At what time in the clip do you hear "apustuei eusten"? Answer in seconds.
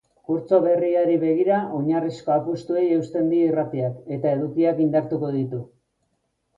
2.37-3.31